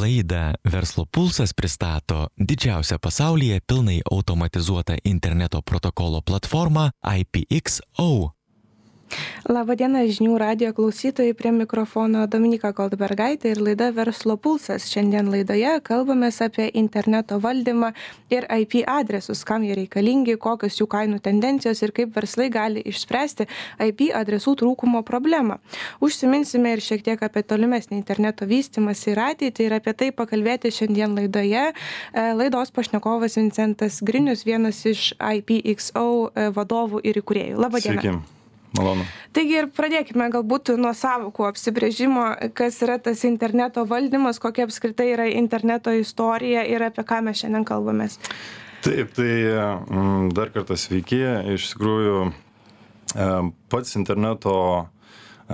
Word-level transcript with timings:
Laidą 0.00 0.52
Verslo 0.64 1.06
pulsas 1.10 1.52
pristato 1.54 2.28
didžiausią 2.38 2.98
pasaulyje 3.02 3.60
pilnai 3.66 4.00
automatizuotą 4.10 4.96
interneto 5.04 5.62
protokolo 5.62 6.22
platformą 6.22 6.90
IPXO. 7.02 8.37
Labadiena 9.48 10.02
žinių 10.04 10.34
radio 10.40 10.72
klausytojai 10.76 11.32
prie 11.32 11.50
mikrofono 11.56 12.26
Dominika 12.28 12.68
Goldbergaitė 12.76 13.54
ir 13.54 13.60
laida 13.64 13.88
Verslo 13.96 14.36
pulsas. 14.36 14.88
Šiandien 14.92 15.30
laidoje 15.32 15.70
kalbame 15.86 16.28
apie 16.44 16.66
interneto 16.76 17.38
valdymą 17.40 17.92
ir 18.34 18.44
IP 18.44 18.82
adresus, 18.86 19.44
kam 19.48 19.64
jie 19.64 19.76
reikalingi, 19.78 20.36
kokios 20.36 20.76
jų 20.80 20.88
kainų 20.92 21.20
tendencijos 21.24 21.80
ir 21.82 21.94
kaip 21.96 22.12
verslai 22.16 22.50
gali 22.52 22.82
išspręsti 22.84 23.48
IP 23.88 24.10
adresų 24.20 24.56
trūkumo 24.60 25.04
problemą. 25.06 25.58
Užsiminsime 26.04 26.76
ir 26.76 26.84
šiek 26.84 27.04
tiek 27.06 27.22
apie 27.24 27.42
tolimesnį 27.42 27.96
interneto 27.96 28.48
vystimąsi 28.48 29.14
ir 29.14 29.22
ateitį 29.30 29.68
ir 29.68 29.76
apie 29.80 29.96
tai 29.96 30.10
pakalbėti 30.12 30.74
šiandien 30.74 31.16
laidoje. 31.16 31.70
E, 31.72 32.26
laidos 32.36 32.74
pašnekovas 32.74 33.40
Vincentas 33.40 34.02
Grinius, 34.02 34.44
vienas 34.44 34.84
iš 34.84 35.14
IPXO 35.18 36.08
e, 36.34 36.50
vadovų 36.52 37.00
ir 37.08 37.22
įkūrėjų. 37.22 37.62
Labadiena. 37.64 38.02
Sveiki. 38.02 38.37
Malonu. 38.76 39.04
Taigi 39.32 39.56
ir 39.62 39.68
pradėkime 39.72 40.28
galbūt 40.32 40.74
nuo 40.76 40.92
savokų 40.96 41.46
apsibrėžimo, 41.48 42.24
kas 42.56 42.76
yra 42.84 42.98
tas 43.00 43.24
interneto 43.24 43.86
valdymas, 43.88 44.40
kokia 44.42 44.66
apskritai 44.68 45.08
yra 45.14 45.28
interneto 45.32 45.94
istorija 45.96 46.66
ir 46.68 46.84
apie 46.84 47.04
ką 47.08 47.22
mes 47.24 47.40
šiandien 47.40 47.64
kalbamės. 47.68 48.18
Taip, 48.84 49.14
tai 49.16 49.30
mm, 49.88 50.28
dar 50.36 50.52
kartą 50.54 50.76
sveiki. 50.78 51.22
Iš 51.56 51.72
tikrųjų, 51.72 52.18
e, 52.28 53.30
pats 53.72 53.96
interneto 53.98 54.54
e, 54.78 54.84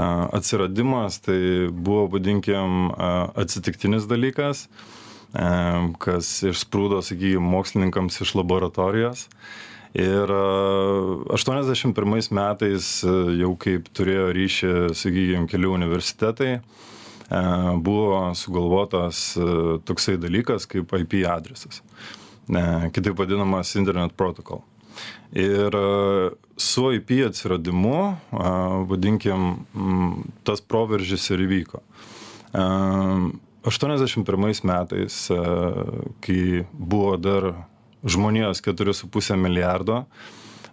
atsiradimas 0.04 1.23
tai 1.24 1.38
buvo, 1.70 2.09
vadinkim, 2.16 2.90
e, 2.90 3.15
atsitiktinis 3.45 4.10
dalykas, 4.10 4.68
kas 5.98 6.28
išsprūdo, 6.46 7.01
sakykime, 7.02 7.42
mokslininkams 7.42 8.20
iš 8.23 8.37
laboratorijos. 8.38 9.24
Ir 9.95 10.26
81 11.30 12.30
metais, 12.34 12.87
jau 13.38 13.52
kaip 13.62 13.87
turėjo 13.95 14.32
ryšį, 14.34 14.70
sakykime, 14.90 15.46
keli 15.46 15.68
universitetai, 15.70 16.56
buvo 17.78 18.34
sugalvotas 18.34 19.20
toksai 19.86 20.16
dalykas 20.18 20.66
kaip 20.66 20.90
IP 20.98 21.23
adresas, 21.30 21.78
kitaip 22.90 23.14
vadinamas 23.20 23.76
Internet 23.78 24.16
Protocol. 24.18 24.64
Ir 25.30 25.70
su 26.58 26.92
IP 26.95 27.10
atsiradimu, 27.29 28.01
vadinkim, 28.90 29.62
tas 30.42 30.58
proveržis 30.62 31.30
ir 31.34 31.38
įvyko. 31.46 31.79
81 33.62 34.66
metais, 34.66 35.20
kai 36.26 36.66
buvo 36.74 37.14
dar 37.16 37.54
žmonijos 38.05 38.60
keturi 38.65 38.95
su 38.95 39.09
puse 39.09 39.37
milijardo 39.37 40.05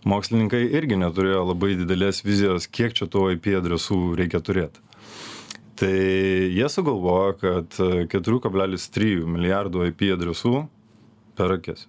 mokslininkai 0.08 0.64
irgi 0.78 0.98
neturėjo 0.98 1.44
labai 1.52 1.76
didelės 1.80 2.24
vizijos, 2.26 2.68
kiek 2.68 2.96
čia 2.98 3.08
tų 3.12 3.32
IP 3.36 3.52
adresų 3.60 4.00
reikia 4.18 4.42
turėti. 4.44 4.82
Tai 5.82 5.94
jie 6.54 6.68
sugalvojo, 6.70 7.34
kad 7.42 7.78
4,3 8.14 9.26
milijardų 9.26 9.88
IP 9.90 10.12
adresų 10.16 10.66
per 11.38 11.56
akis. 11.58 11.88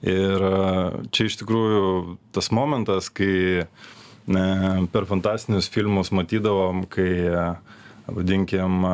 Ir 0.00 0.44
čia 1.12 1.26
iš 1.28 1.36
tikrųjų 1.42 2.16
tas 2.32 2.48
momentas, 2.56 3.10
kai 3.12 3.66
per 4.92 5.08
fantastinius 5.08 5.68
filmus 5.72 6.12
matydavom, 6.16 6.86
kai 6.88 7.10
vadinkim 8.08 8.84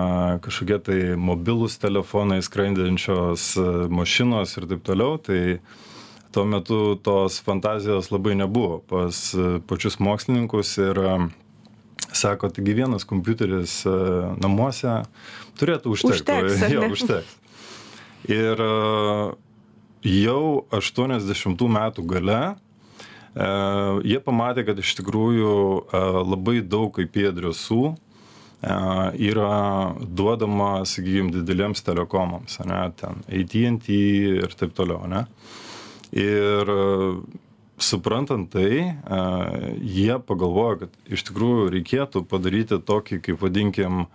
kažkokie 0.44 0.78
tai 0.82 0.98
mobilūs 1.20 1.78
telefonai 1.82 2.40
skraidančios 2.44 3.54
mašinos 3.92 4.56
ir 4.58 4.68
taip 4.70 4.84
toliau 4.86 5.16
tai 5.22 5.58
tuo 6.34 6.44
metu 6.48 6.80
tos 7.00 7.38
fantazijos 7.40 8.10
labai 8.12 8.34
nebuvo. 8.36 8.82
Pas 8.88 9.22
pačius 9.68 9.98
mokslininkus 10.02 10.76
ir 10.82 11.00
sako 12.12 12.50
taigi 12.52 12.76
vienas 12.76 13.06
kompiuteris 13.08 13.80
namuose 14.42 15.02
turėtų 15.60 15.96
užtekt 15.96 16.28
Užteks, 16.28 16.68
jo 16.74 16.86
užteks. 16.92 17.34
Ir 18.26 18.60
jau 20.06 20.42
80 20.74 21.68
metų 21.78 22.06
gale 22.10 22.40
jie 24.06 24.18
pamatė, 24.24 24.64
kad 24.64 24.78
iš 24.80 24.94
tikrųjų 25.00 25.52
labai 26.24 26.60
daug 26.64 26.96
IP 27.02 27.20
adresų 27.30 27.96
yra 28.66 29.94
duodama, 30.02 30.84
sakykime, 30.88 31.30
dideliems 31.34 31.84
telekomams, 31.86 32.58
ne, 32.66 32.80
ten 32.98 33.22
AT&T 33.30 33.98
ir 34.42 34.56
taip 34.58 34.74
toliau, 34.74 35.06
ne. 35.10 35.26
Ir 36.16 36.70
suprantant 37.78 38.48
tai, 38.50 38.96
jie 39.84 40.16
pagalvojo, 40.26 40.80
kad 40.82 41.12
iš 41.12 41.26
tikrųjų 41.28 41.68
reikėtų 41.76 42.24
padaryti 42.30 42.80
tokį, 42.82 43.20
kaip 43.26 43.42
vadinkim, 43.42 44.06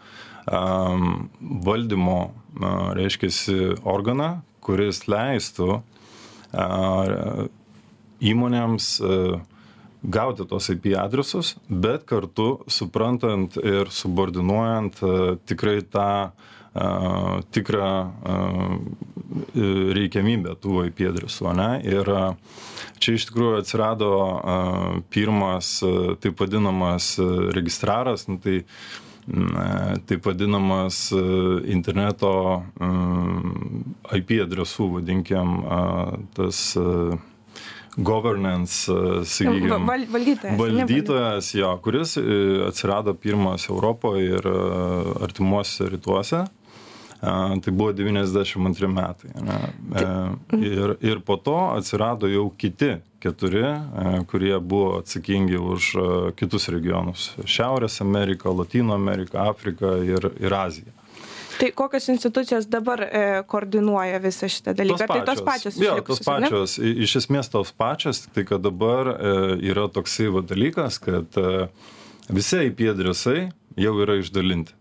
valdymo, 1.68 2.20
reiškia, 2.98 3.30
organą, 3.88 4.32
kuris 4.66 5.06
leistų 5.10 5.80
įmonėms 8.32 8.90
gauti 10.02 10.46
tuos 10.50 10.70
IP 10.74 10.92
adresus, 10.98 11.56
bet 11.68 12.06
kartu 12.10 12.62
suprantant 12.68 13.58
ir 13.62 13.92
subordinuojant 13.94 15.02
e, 15.02 15.12
tikrai 15.46 15.82
tą 15.86 16.08
uh, 16.32 17.42
tikrą 17.52 17.92
uh, 18.08 18.74
reikiamybę 19.96 20.56
tų 20.64 20.88
IP 20.90 21.06
adresų. 21.12 21.52
Ne? 21.58 21.70
Ir 21.84 22.10
čia 23.02 23.16
iš 23.18 23.28
tikrųjų 23.30 23.62
atsirado 23.62 24.12
uh, 24.16 25.00
pirmas 25.12 25.80
taip 26.24 26.40
vadinamas 26.40 27.14
registraras, 27.56 28.28
nu, 28.32 28.40
tai 28.42 28.64
taip 30.10 30.26
vadinamas 30.26 31.12
interneto 31.70 32.32
IP 34.18 34.34
adresų, 34.44 34.88
vadinkim, 34.96 35.62
tas 36.34 36.64
governance, 37.97 38.91
sakykime. 39.25 39.78
Val, 39.85 40.06
valdytojas. 40.12 40.57
Valdytojas, 40.59 41.53
jo, 41.56 41.75
kuris 41.84 42.18
e, 42.18 42.24
atsirado 42.68 43.13
pirmas 43.13 43.69
Europoje 43.69 44.25
ir 44.25 44.47
e, 44.47 44.57
artimuose 45.24 45.90
rytuose. 45.90 46.46
Tai 47.22 47.72
buvo 47.72 47.91
92 47.94 48.88
metai. 48.90 49.29
Ne? 49.46 49.57
Ir, 50.57 50.96
ir 51.06 51.19
po 51.22 51.35
to 51.38 51.53
atsirado 51.75 52.25
jau 52.25 52.47
kiti 52.57 52.96
keturi, 53.22 53.62
kurie 54.25 54.56
buvo 54.59 54.96
atsakingi 55.03 55.59
už 55.62 55.91
kitus 56.34 56.66
regionus- 56.73 57.28
Šiaurės 57.46 58.02
Ameriką, 58.02 58.56
Latino 58.58 58.97
Ameriką, 58.97 59.38
Afriką 59.38 60.00
ir, 60.02 60.31
ir 60.41 60.53
Aziją. 60.53 61.01
Tai 61.60 61.72
kokios 61.76 62.08
institucijos 62.14 62.68
dabar 62.72 63.02
e, 63.04 63.24
koordinuoja 63.48 64.20
visą 64.24 64.50
šitą 64.52 64.76
dalyką? 64.78 65.08
Tos 65.08 65.12
tai 65.12 65.26
tos 65.28 65.42
pačios. 65.46 65.80
Jo, 65.82 65.96
tos 66.06 66.22
pačios. 66.26 66.78
Ne? 66.80 66.94
Iš 67.06 67.16
esmės 67.24 67.52
tos 67.52 67.74
pačios, 67.76 68.24
tai 68.36 68.46
kad 68.48 68.64
dabar 68.64 69.14
e, 69.16 69.34
yra 69.72 69.88
toksai 69.92 70.30
va, 70.34 70.44
dalykas, 70.46 71.02
kad 71.04 71.40
e, 71.40 71.66
visi 72.32 72.62
IP 72.70 72.86
adresai 72.94 73.50
jau 73.80 73.96
yra 74.04 74.20
išdalinti. 74.22 74.78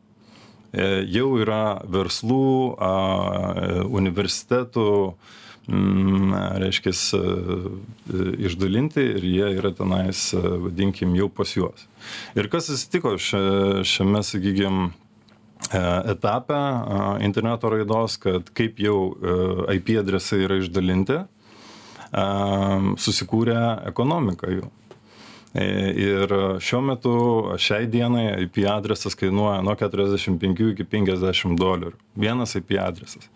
E, 0.71 0.87
jau 1.11 1.35
yra 1.43 1.81
verslų, 1.91 2.77
a, 2.79 2.95
e, 3.51 3.71
universitetų, 3.91 4.91
mm, 5.67 6.35
reiškia, 6.63 6.93
e, 6.95 8.25
išdalinti 8.47 9.03
ir 9.17 9.27
jie 9.27 9.51
yra 9.59 9.73
tenais, 9.75 10.29
e, 10.35 10.43
vadinkim, 10.67 11.17
jau 11.19 11.29
pas 11.29 11.57
juos. 11.57 11.87
Ir 12.39 12.49
kas 12.53 12.71
atsitiko 12.71 13.17
šiame, 13.19 14.23
sakykime, 14.23 14.93
etape 15.71 16.59
interneto 17.25 17.71
raidos, 17.71 18.16
kad 18.22 18.48
kaip 18.56 18.81
jau 18.82 18.98
IP 19.71 19.95
adresai 20.01 20.42
yra 20.47 20.59
išdalinti, 20.62 21.21
susikūrė 22.98 23.60
ekonomika 23.92 24.51
jų. 24.51 24.71
E, 25.51 25.65
ir 25.98 26.30
šiuo 26.62 26.78
metu, 26.86 27.12
šiai 27.59 27.89
dienai 27.91 28.45
IP 28.45 28.60
adresas 28.71 29.16
kainuoja 29.18 29.59
nuo 29.66 29.74
45 29.74 30.68
iki 30.77 30.84
50 30.86 31.57
dolerių. 31.59 31.97
Vienas 32.22 32.54
IP 32.54 32.77
adresas. 32.78 33.27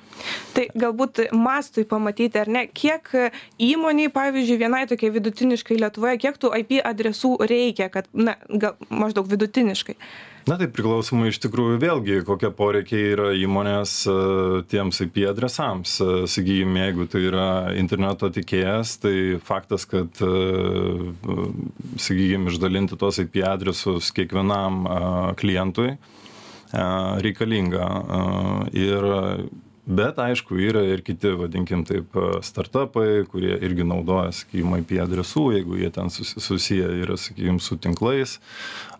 Tai 0.54 0.68
galbūt 0.78 1.24
mastui 1.34 1.82
pamatyti, 1.90 2.38
ar 2.38 2.50
ne, 2.54 2.68
kiek 2.70 3.10
įmoniai, 3.58 4.12
pavyzdžiui, 4.14 4.60
vienai 4.60 4.84
tokiai 4.90 5.10
vidutiniškai 5.16 5.80
Lietuvoje, 5.80 6.20
kiek 6.22 6.38
tų 6.38 6.52
IP 6.60 6.78
adresų 6.86 7.34
reikia, 7.50 7.90
kad, 7.90 8.06
na, 8.14 8.36
gal, 8.46 8.78
maždaug 8.94 9.26
vidutiniškai. 9.34 9.98
Na 10.44 10.58
tai 10.60 10.66
priklausomai 10.68 11.30
iš 11.30 11.38
tikrųjų 11.40 11.78
vėlgi, 11.80 12.16
kokie 12.28 12.50
poreikiai 12.52 13.04
yra 13.14 13.28
įmonės 13.40 13.92
e, 14.04 14.16
tiems 14.68 15.00
IP 15.00 15.22
adresams. 15.30 15.94
E, 16.04 16.26
Sakykime, 16.28 16.82
jeigu 16.82 17.06
tai 17.08 17.22
yra 17.30 17.46
interneto 17.80 18.28
tikėjas, 18.28 18.98
tai 19.00 19.14
faktas, 19.40 19.86
kad, 19.88 20.20
e, 20.20 21.14
sakykime, 21.96 22.52
išdalinti 22.52 23.00
tos 23.00 23.22
IP 23.24 23.40
adresus 23.48 24.12
kiekvienam 24.12 24.84
klientui 25.40 25.94
reikalinga. 27.24 27.88
Ir 28.76 29.08
bet 29.86 30.18
aišku 30.18 30.56
yra 30.60 30.82
ir 30.88 31.02
kiti 31.04 31.34
vadinkim 31.38 31.84
taip 31.88 32.16
startapai 32.44 33.24
kurie 33.30 33.56
irgi 33.66 33.86
naudoja 33.86 34.32
sakykim 34.32 34.76
ip 34.80 34.94
adresų 35.04 35.46
jeigu 35.58 35.78
jie 35.80 35.90
ten 35.94 36.10
susi 36.12 36.40
susiję 36.40 36.88
yra 37.04 37.18
sakykim 37.20 37.60
su 37.60 37.76
tinklais. 37.76 38.38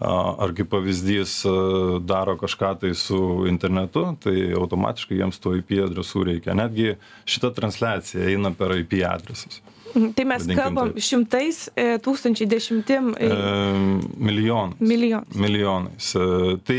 Ar 0.05 0.53
kaip 0.57 0.69
pavyzdys 0.73 1.41
daro 2.05 2.37
kažką 2.41 2.75
tai 2.83 2.95
su 2.99 3.21
internetu 3.49 4.07
tai 4.21 4.51
automatiškai 4.59 5.21
jiems 5.23 5.41
tų 5.41 5.59
ip 5.63 5.77
adresų 5.87 6.27
reikia. 6.33 6.57
Netgi 6.59 6.97
šita 7.25 7.55
transliacija 7.57 8.29
eina 8.29 8.53
per 8.53 8.77
ip 8.79 8.99
adresus. 9.09 9.63
Mhm, 9.95 10.11
tai 10.13 10.25
mes 10.25 10.47
kalbam 10.57 10.91
taip. 10.93 11.05
šimtais, 11.07 11.59
e, 11.77 11.87
tūkstančiai, 12.03 12.49
dešimtim 12.51 13.13
e, 13.15 13.29
milijonais. 14.19 14.81
milijonų. 14.81 15.39
milijonais. 15.39 16.15
E, 16.19 16.57
tai 16.67 16.79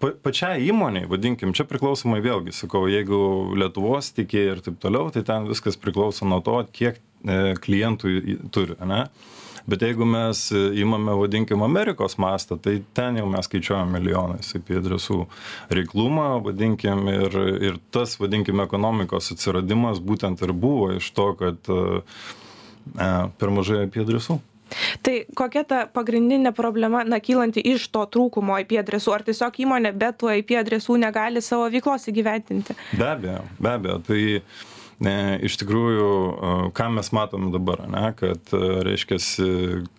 pa 0.00 0.12
pačiai 0.24 0.64
įmonei 0.68 1.06
vadinkim 1.10 1.52
čia 1.56 1.66
priklausomai 1.68 2.22
vėlgi 2.24 2.54
sakau 2.56 2.86
jeigu 2.90 3.20
lietuvos 3.60 4.12
tiekėjai 4.16 4.54
ir 4.56 4.64
taip 4.64 4.80
toliau 4.82 5.12
tai 5.14 5.22
ten 5.26 5.48
viskas 5.50 5.78
priklauso 5.80 6.28
nuo 6.28 6.40
to 6.44 6.56
kiek 6.72 6.98
e, 7.00 7.54
klientų 7.60 8.16
turi 8.54 8.78
ane? 8.80 9.04
Bet 9.68 9.82
jeigu 9.84 10.06
mes 10.08 10.46
e, 10.52 10.60
imame 10.80 11.14
vadinkim 11.18 11.62
amerikos 11.62 12.16
mastą 12.18 12.56
tai 12.58 12.80
ten 12.96 13.20
jau 13.20 13.26
mes 13.30 13.46
skaičiuojam 13.48 13.92
milijonais 13.92 14.54
ip 14.56 14.72
adresų 14.80 15.24
reiklumą 15.70 16.28
vadinkim 16.46 17.08
ir 17.12 17.36
ir 17.70 17.80
tas 17.94 18.16
vadinkim 18.20 18.62
ekonomikos 18.64 19.32
atsiradimas 19.34 20.00
būtent 20.00 20.40
ir 20.46 20.54
buvo 20.56 20.92
iš 20.96 21.10
to 21.16 21.28
kad 21.40 21.70
e, 21.70 21.82
e, 22.96 23.10
per 23.38 23.52
mažai 23.54 23.84
ip 23.86 24.00
adresų 24.00 24.40
Tai 25.06 25.14
kokia 25.36 25.64
ta 25.66 25.80
pagrindinė 25.90 26.52
problema, 26.56 27.02
na, 27.06 27.20
kylanti 27.22 27.62
iš 27.72 27.88
to 27.94 28.04
trūkumo 28.14 28.58
IP 28.62 28.76
adresų? 28.82 29.14
Ar 29.16 29.26
tiesiog 29.26 29.60
įmonė 29.64 29.94
be 29.96 30.12
tų 30.16 30.34
IP 30.40 30.56
adresų 30.60 30.98
negali 31.02 31.42
savo 31.44 31.68
veiklos 31.72 32.08
įgyventinti? 32.10 32.76
Be 32.96 33.08
abejo, 33.08 33.42
be 33.58 33.74
abejo. 33.74 33.98
Tai 34.06 34.20
ne, 35.06 35.16
iš 35.48 35.58
tikrųjų, 35.62 36.06
e, 36.06 36.54
ką 36.76 36.88
mes 36.96 37.12
matom 37.16 37.50
dabar, 37.54 37.86
ne, 37.90 38.06
kad, 38.18 38.54
e, 38.54 38.72
reiškia, 38.86 39.20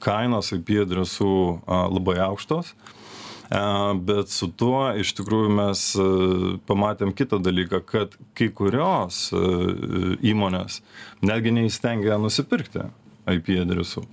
kainos 0.03 0.53
IP 0.57 0.75
adresų 0.85 1.35
a, 1.65 1.85
labai 1.91 2.19
aukštos. 2.29 2.73
E, 2.75 3.01
Bet 3.95 4.31
su 4.31 4.47
tuo 4.56 4.85
iš 4.95 5.12
tikrųjų 5.18 5.50
mes 5.51 5.83
e, 6.00 6.06
pamatėm 6.69 7.12
kitą 7.18 7.41
dalyką, 7.44 7.81
kad 7.83 8.15
kai 8.38 8.47
kurios 8.56 9.25
e, 9.35 9.41
įmonės 10.31 10.79
netgi 11.25 11.51
neįstengia 11.57 12.15
nusipirkti 12.21 12.85
IP 13.35 13.57
adresų. 13.65 14.06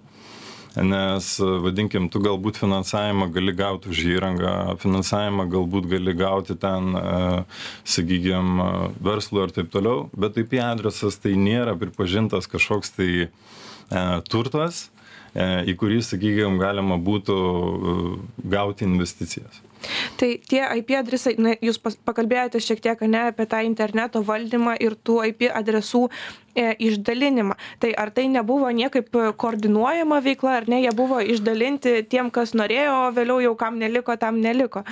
Nes, 0.82 1.28
e, 1.42 1.46
vadinkim, 1.64 2.06
tu 2.12 2.20
galbūt 2.22 2.60
finansavimą 2.60 3.28
gali 3.34 3.54
gauti 3.56 3.90
už 3.90 4.02
įrangą, 4.14 4.52
finansavimą 4.82 5.48
galbūt 5.50 5.88
gali 5.90 6.14
gauti 6.14 6.54
ten, 6.60 6.94
sakykime, 7.88 8.68
verslo 9.02 9.46
ir 9.46 9.54
taip 9.56 9.72
toliau, 9.74 10.06
bet 10.14 10.38
IP 10.38 10.58
adresas 10.62 11.18
tai 11.22 11.34
nėra 11.40 11.74
pripažintas 11.78 12.46
kažkoks 12.50 12.94
tai 12.96 13.10
e, 13.26 13.28
turtas, 14.30 14.88
e, 15.34 15.46
į 15.70 15.76
kurį, 15.80 16.02
sakykime, 16.04 16.60
galima 16.60 16.98
būtų 17.00 17.38
e, 17.38 17.96
gauti 18.54 18.86
investicijas. 18.88 19.62
Tai 20.18 20.28
tie 20.50 20.62
IP 20.80 20.94
adresai, 20.98 21.34
na, 21.38 21.54
jūs 21.62 21.78
pakalbėjote 21.80 22.60
šiek 22.62 22.82
tiek 22.84 23.02
ne, 23.06 23.28
apie 23.32 23.46
tą 23.50 23.62
interneto 23.66 24.22
valdymą 24.26 24.76
ir 24.82 24.96
tų 25.06 25.20
IP 25.30 25.46
adresų 25.54 26.06
e, 26.08 26.72
išdalinimą. 26.88 27.58
Tai 27.82 27.92
ar 28.02 28.12
tai 28.14 28.26
nebuvo 28.32 28.70
niekaip 28.74 29.14
koordinuojama 29.38 30.20
veikla, 30.24 30.56
ar 30.62 30.68
ne, 30.70 30.82
jie 30.84 30.94
buvo 30.96 31.20
išdalinti 31.22 32.00
tiem, 32.10 32.32
kas 32.34 32.56
norėjo, 32.58 32.96
o 33.06 33.14
vėliau 33.14 33.40
jau 33.44 33.54
kam 33.60 33.78
neliko, 33.80 34.16
tam 34.20 34.42
neliko. 34.42 34.84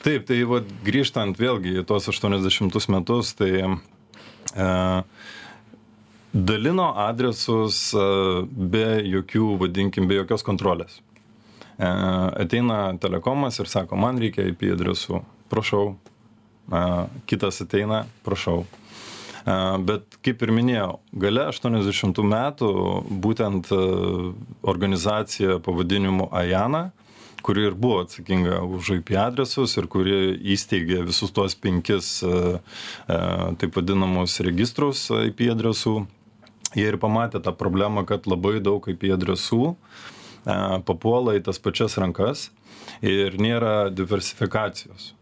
Taip, 0.00 0.24
tai 0.30 0.40
vat, 0.48 0.68
grįžtant 0.86 1.36
vėlgi 1.36 1.76
į 1.82 1.84
tos 1.88 2.08
80 2.08 2.88
metus, 2.94 3.34
tai 3.36 3.52
e, 3.60 4.70
dalino 6.32 6.88
adresus 7.04 7.90
e, 7.92 8.08
be 8.48 8.88
jokių, 9.04 9.52
vadinkim, 9.60 10.08
be 10.08 10.16
jokios 10.22 10.46
kontrolės. 10.46 11.02
E, 11.80 11.86
ateina 12.42 12.98
telekomas 13.00 13.58
ir 13.58 13.68
sako, 13.68 13.96
man 13.96 14.20
reikia 14.20 14.44
IP 14.50 14.66
adresų, 14.74 15.22
prašau. 15.48 15.94
E, 16.68 16.80
kitas 17.30 17.62
ateina, 17.64 18.02
prašau. 18.26 18.66
E, 19.46 19.54
Bet 19.88 20.18
kaip 20.20 20.44
ir 20.44 20.52
minėjau, 20.52 20.98
gale 21.24 21.46
80 21.48 22.20
metų 22.34 22.70
būtent 23.24 23.72
organizacija 24.60 25.56
pavadinimu 25.64 26.28
Ajana, 26.36 26.90
kuri 27.40 27.70
ir 27.70 27.80
buvo 27.80 28.02
atsakinga 28.04 28.60
už 28.76 28.98
IP 28.98 29.14
adresus 29.16 29.78
ir 29.80 29.88
kuri 29.88 30.36
įsteigė 30.52 31.00
visus 31.08 31.32
tuos 31.32 31.56
penkis 31.56 32.18
taip 33.08 33.78
vadinamus 33.78 34.36
registrus 34.44 35.06
IP 35.32 35.46
adresų. 35.54 36.02
Jie 36.76 36.84
ir 36.92 37.00
pamatė 37.00 37.40
tą 37.40 37.56
problemą, 37.56 38.04
kad 38.06 38.28
labai 38.28 38.58
daug 38.60 38.84
IP 38.92 39.08
adresų 39.16 39.72
e, 39.72 40.19
papuola 40.44 41.36
į 41.36 41.44
tas 41.46 41.60
pačias 41.62 41.98
rankas 42.00 42.48
ir 43.04 43.36
nėra 43.40 43.90
diversifikacijos. 43.92 45.14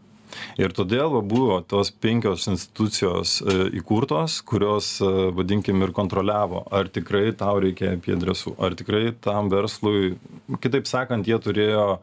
Ir 0.61 0.73
todėl 0.75 1.09
va, 1.13 1.21
buvo 1.25 1.59
tos 1.65 1.91
penkios 1.91 2.45
institucijos 2.51 3.39
e, 3.41 3.55
įkurtos, 3.79 4.39
kurios, 4.45 4.91
e, 5.01 5.09
vadinkim, 5.35 5.81
ir 5.85 5.93
kontroliavo, 5.95 6.65
ar 6.75 6.89
tikrai 6.93 7.31
tau 7.37 7.57
reikia 7.63 7.95
apie 7.95 8.15
adresų, 8.15 8.53
ar 8.61 8.75
tikrai 8.79 9.09
tam 9.25 9.49
verslui, 9.53 10.13
kitaip 10.61 10.89
sakant, 10.89 11.27
jie 11.29 11.39
turėjo 11.41 11.87
e, 11.97 11.99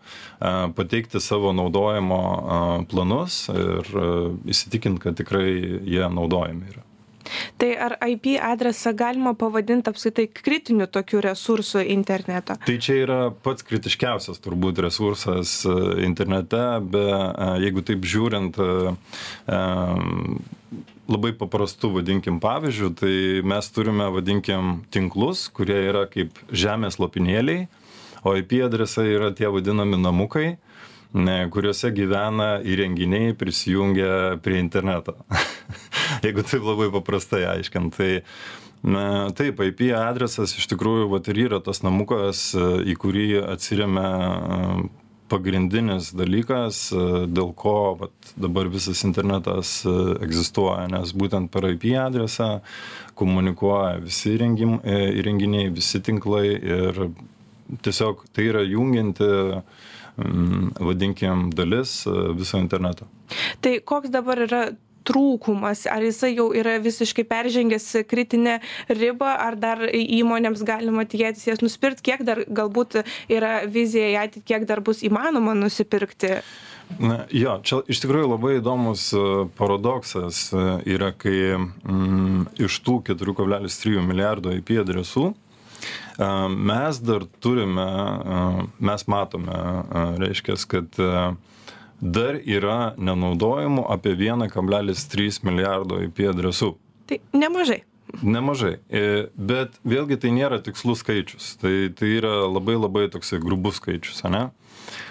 pateikti 0.78 1.22
savo 1.22 1.54
naudojimo 1.56 2.22
e, 2.32 2.58
planus 2.90 3.44
ir 3.54 3.94
e, 3.94 4.10
įsitikinti, 4.54 5.04
kad 5.06 5.18
tikrai 5.22 5.48
jie 5.86 6.04
naudojami 6.10 6.74
yra. 6.74 6.85
Tai 7.56 7.70
ar 7.86 7.96
IP 8.08 8.36
adresą 8.42 8.92
galima 8.96 9.34
pavadinti 9.38 9.90
apskaitai 9.90 10.26
kritiniu 10.32 10.86
tokiu 10.86 11.20
resursu 11.24 11.80
interneto? 11.80 12.56
Tai 12.66 12.76
čia 12.82 12.98
yra 13.04 13.20
pats 13.30 13.66
kritiškiausias 13.66 14.42
turbūt 14.44 14.80
resursas 14.84 15.58
e, 15.66 15.76
internete, 16.06 16.62
be, 16.84 17.04
e, 17.06 17.48
jeigu 17.66 17.84
taip 17.86 18.06
žiūrint, 18.06 18.60
e, 18.60 19.56
labai 21.06 21.32
paprastų, 21.38 21.92
vadinkim, 22.00 22.40
pavyzdžių, 22.42 22.92
tai 22.98 23.14
mes 23.46 23.72
turime, 23.74 24.10
vadinkim, 24.14 24.80
tinklus, 24.94 25.46
kurie 25.54 25.78
yra 25.90 26.06
kaip 26.10 26.38
žemės 26.50 26.98
lopinėliai, 27.02 27.66
o 28.26 28.34
IP 28.34 28.58
adresai 28.66 29.06
yra 29.14 29.30
tie 29.36 29.50
vadinami 29.52 30.00
namukai, 30.02 30.48
kuriuose 31.54 31.92
gyvena 31.94 32.56
įrenginiai 32.66 33.36
prisijungę 33.38 34.42
prie 34.42 34.58
interneto. 34.60 35.14
Jeigu 36.26 36.44
taip 36.46 36.66
labai 36.66 36.90
paprastai 36.94 37.44
aiškint. 37.56 37.96
Tai, 37.96 38.10
na, 38.86 39.06
taip, 39.36 39.62
IP 39.64 39.88
adresas 39.96 40.54
iš 40.58 40.68
tikrųjų 40.74 41.10
vat, 41.14 41.32
ir 41.32 41.42
yra 41.48 41.62
tas 41.64 41.82
namukas, 41.86 42.50
į 42.56 42.94
kurį 43.00 43.28
atsiriame 43.56 44.06
pagrindinis 45.28 46.12
dalykas, 46.16 46.90
e, 46.94 47.26
dėl 47.30 47.52
ko 47.58 47.96
vat, 48.00 48.32
dabar 48.38 48.70
visas 48.72 49.02
internetas 49.06 49.80
e, 49.86 49.94
egzistuoja, 50.24 50.86
nes 50.92 51.12
būtent 51.16 51.50
per 51.52 51.68
IP 51.72 51.88
adresą 52.00 52.60
komunikuoja 53.18 53.98
visi 54.04 54.36
įrengim- 54.36 54.80
e, 54.84 54.98
įrenginiai, 55.20 55.72
visi 55.74 56.00
tinklai 56.00 56.46
ir 56.54 57.02
tiesiog 57.82 58.26
tai 58.32 58.48
yra 58.52 58.62
jungianti, 58.62 59.30
mm, 60.22 60.76
vadinkim, 60.78 61.50
dalis 61.54 62.04
viso 62.38 62.58
interneto. 62.62 63.08
Tai 63.60 63.78
koks 63.80 64.12
dabar 64.14 64.38
yra 64.38 64.62
trūkumas, 65.06 65.86
ar 65.90 66.04
jisai 66.04 66.34
jau 66.34 66.48
yra 66.56 66.76
visiškai 66.82 67.26
peržengęs 67.28 67.88
kritinę 68.10 68.58
ribą, 68.90 69.32
ar 69.48 69.58
dar 69.60 69.84
įmonėms 69.86 70.64
galima 70.66 71.06
tikėtis 71.08 71.46
jas 71.48 71.62
nusipirkti, 71.64 72.10
kiek 72.10 72.24
dar 72.26 72.44
galbūt 72.46 73.02
yra 73.32 73.60
vizija 73.70 74.12
į 74.12 74.16
ateitį, 74.24 74.46
kiek 74.52 74.66
dar 74.68 74.82
bus 74.84 75.04
įmanoma 75.06 75.56
nusipirkti. 75.58 76.40
Na, 76.98 77.24
jo, 77.34 77.56
čia 77.66 77.80
iš 77.90 78.00
tikrųjų 78.04 78.28
labai 78.30 78.52
įdomus 78.60 79.08
e, 79.16 79.22
paradoksas 79.58 80.46
e, 80.54 80.62
yra, 80.94 81.10
kai 81.18 81.56
mm, 81.58 82.46
iš 82.62 82.78
tų 82.86 83.00
4,3 83.08 84.04
milijardo 84.06 84.54
IP 84.54 84.76
adresų 84.84 85.26
e, 85.32 85.34
mes 86.70 87.00
dar 87.02 87.26
turime, 87.42 87.88
mes 88.78 89.06
matome, 89.10 89.58
reiškia, 90.22 90.56
kad 90.70 91.02
dar 92.00 92.36
yra 92.44 92.94
nenaudojimų 92.98 93.86
apie 93.92 94.14
1,3 94.18 95.42
milijardo 95.46 96.00
IP 96.04 96.26
adresų. 96.30 96.74
Tai 97.06 97.20
nemažai. 97.32 97.82
Nemažai, 98.22 98.76
E, 98.88 99.26
bet 99.34 99.74
vėlgi 99.84 100.16
tai 100.22 100.30
nėra 100.30 100.60
tikslus 100.62 101.02
skaičius, 101.02 101.56
tai, 101.60 101.90
tai 101.90 102.12
yra 102.20 102.46
labai 102.46 102.76
labai 102.78 103.08
toksai 103.12 103.40
grubus 103.42 103.80
skaičius, 103.80 104.22
ne? 104.30 104.46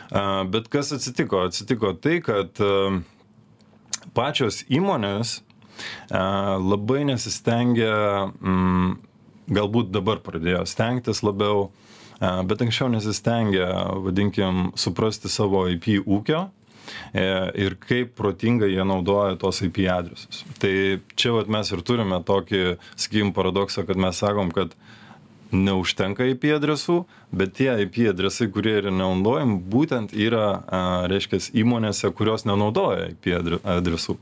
A, 0.09 0.45
Bet 0.47 0.69
kas 0.71 0.93
atsitiko? 0.95 1.43
Atsitiko 1.49 1.91
tai, 1.93 2.21
kad 2.23 2.55
a, 2.63 3.01
pačios 4.15 4.63
įmonės 4.69 5.41
labai 6.09 7.01
nesistengia, 7.03 8.31
mm, 8.31 8.93
galbūt 9.51 9.89
dabar 9.91 10.21
pradėjo 10.23 10.61
stengtis 10.71 11.19
labiau, 11.19 11.65
bet 12.47 12.63
anksčiau 12.63 12.87
nesistengia, 12.87 13.67
vadinkim, 14.05 14.69
suprasti 14.79 15.27
savo 15.27 15.65
IP 15.67 15.99
ūkio 15.99 16.45
ir 17.13 17.77
kaip 17.81 18.13
protingai 18.17 18.71
jie 18.73 18.85
naudoja 18.87 19.37
tos 19.41 19.61
IP 19.65 19.85
adresus. 19.91 20.43
Tai 20.61 20.73
čia 21.15 21.35
vat, 21.37 21.51
mes 21.51 21.71
ir 21.71 21.83
turime 21.85 22.21
tokį, 22.25 22.63
sakykim, 22.95 23.33
paradoksą, 23.35 23.85
kad 23.87 23.99
mes 23.99 24.21
sakom, 24.21 24.51
kad 24.55 24.75
neužtenka 25.55 26.25
IP 26.29 26.49
adresų, 26.55 27.03
bet 27.35 27.55
tie 27.59 27.69
IP 27.85 28.01
adresai, 28.11 28.47
kurie 28.53 28.77
yra 28.81 28.91
nenaudojami, 28.93 29.57
būtent 29.71 30.15
yra, 30.17 30.47
reiškia, 31.11 31.41
įmonėse, 31.61 32.11
kurios 32.17 32.45
nenaudoja 32.47 33.11
IP 33.13 33.31
adresų. 33.61 34.17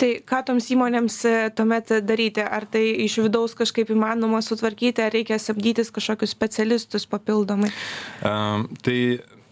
Tai 0.00 0.08
ką 0.26 0.40
toms 0.48 0.66
įmonėms 0.74 1.16
e, 1.28 1.34
tuomet 1.54 1.92
daryti? 2.02 2.42
Ar 2.42 2.66
tai 2.66 2.82
iš 3.04 3.20
vidaus 3.22 3.54
kažkaip 3.58 3.92
įmanoma 3.94 4.40
sutvarkyti, 4.42 5.04
ar 5.04 5.14
reikia 5.14 5.38
samdytis 5.38 5.92
kažkokius 5.94 6.34
specialistus 6.34 7.06
papildomai? 7.10 7.70
Um, 8.26 8.66
tai 8.82 8.98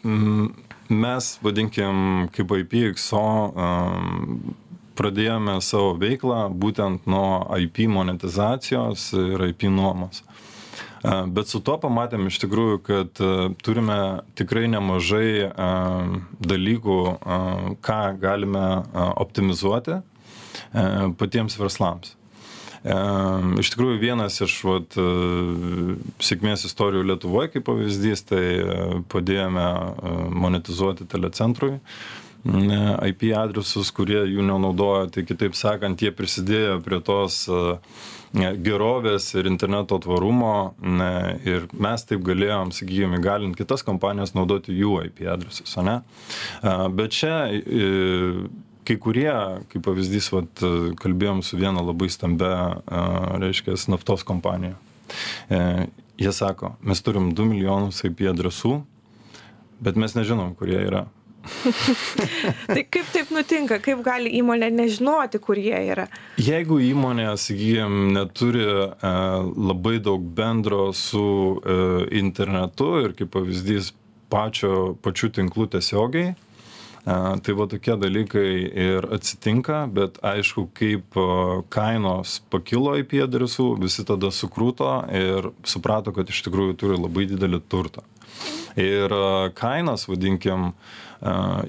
mm, 0.02 0.67
mes, 0.90 1.30
vadinkim, 1.44 2.28
kaip 2.34 2.52
IPXO, 2.62 3.24
pradėjome 4.98 5.58
savo 5.62 5.94
veiklą 6.00 6.48
būtent 6.50 7.06
nuo 7.10 7.44
IP 7.60 7.84
monetizacijos 7.92 9.12
ir 9.18 9.44
IP 9.50 9.68
nuomos. 9.70 10.24
Bet 11.06 11.46
su 11.46 11.60
to 11.62 11.76
pamatėm 11.78 12.26
iš 12.26 12.40
tikrųjų, 12.42 12.78
kad 12.82 13.20
turime 13.62 13.98
tikrai 14.38 14.66
nemažai 14.72 15.52
dalykų, 16.42 16.98
ką 17.86 18.00
galime 18.18 18.66
optimizuoti 19.22 20.00
patiems 21.20 21.54
verslams. 21.60 22.17
Iš 22.84 23.72
tikrųjų, 23.74 23.98
vienas 24.02 24.38
iš 24.44 24.54
vat, 24.68 24.94
sėkmės 26.22 26.62
istorijų 26.68 27.08
Lietuvoje, 27.10 27.54
kaip 27.56 27.66
pavyzdys, 27.66 28.22
tai 28.28 28.44
padėjome 29.10 29.66
monetizuoti 30.30 31.08
telecentrui 31.10 31.78
IP 32.46 33.32
adresus, 33.34 33.90
kurie 33.92 34.20
jų 34.30 34.44
nenaudoja, 34.46 35.08
tai 35.10 35.24
kitaip 35.26 35.56
sakant, 35.58 36.00
jie 36.00 36.12
prisidėjo 36.14 36.78
prie 36.84 37.00
tos 37.04 37.48
gerovės 38.32 39.26
ir 39.40 39.48
interneto 39.50 39.98
tvarumo 40.04 40.74
ir 41.48 41.66
mes 41.72 42.04
taip 42.06 42.22
galėjom, 42.26 42.70
sakykime, 42.76 43.18
įgalinti 43.18 43.64
kitas 43.64 43.82
kompanijas 43.82 44.36
naudoti 44.36 44.76
jų 44.76 45.00
IP 45.08 45.24
adresus, 45.32 45.74
ne? 45.82 46.00
Bet 46.62 47.16
čia 47.16 47.34
kai 48.88 48.96
kurie, 49.02 49.30
kaip 49.68 49.84
pavyzdys, 49.84 50.30
vat, 50.32 50.64
kalbėjom 51.02 51.42
su 51.44 51.60
viena 51.60 51.84
labai 51.84 52.08
stambia, 52.12 52.80
reiškia, 53.42 53.76
naftos 53.92 54.24
kompanija. 54.28 54.78
E, 55.48 55.60
jie 56.20 56.32
sako, 56.32 56.74
mes 56.80 57.02
turim 57.04 57.32
2 57.36 57.46
milijonus 57.52 58.00
IP 58.08 58.26
adresų, 58.32 58.80
bet 59.84 60.00
mes 60.00 60.16
nežinom, 60.16 60.54
kurie 60.58 60.80
yra. 60.86 61.06
tai 62.74 62.82
kaip 62.84 63.06
taip 63.14 63.30
nutinka, 63.32 63.78
kaip 63.80 64.02
gali 64.04 64.32
įmonė 64.40 64.68
nežinoti, 64.74 65.40
kur 65.40 65.56
jie 65.60 65.78
yra? 65.92 66.08
Jeigu 66.42 66.80
įmonė, 66.84 67.30
sakykime, 67.40 68.10
neturi 68.16 68.66
e, 68.66 68.88
labai 69.70 69.96
daug 70.04 70.24
bendro 70.36 70.90
su 70.96 71.22
e, 71.62 71.78
internetu 72.20 72.90
ir 73.04 73.16
kaip 73.16 73.32
pavyzdys 73.36 73.94
pačio, 74.28 74.98
pačių 75.00 75.32
tinklų 75.38 75.70
tiesiogiai, 75.72 76.34
tai 77.08 77.54
va 77.56 77.66
tokie 77.70 77.94
dalykai 77.96 78.50
ir 78.84 79.06
atsitinka, 79.16 79.84
bet 79.94 80.18
aišku, 80.26 80.66
kaip 80.76 81.16
kainos 81.72 82.38
pakilo 82.52 82.92
IP 83.00 83.16
adresų, 83.24 83.70
visi 83.80 84.04
tada 84.08 84.28
sukrūto 84.34 84.90
ir 85.16 85.50
suprato, 85.64 86.12
kad 86.16 86.28
iš 86.28 86.42
tikrųjų 86.48 86.76
turi 86.80 86.98
labai 87.00 87.28
didelį 87.30 87.62
turtą. 87.70 88.04
Ir 88.78 89.14
kainas, 89.58 90.04
vadinkim, 90.10 90.72